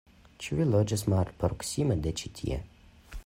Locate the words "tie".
2.41-2.61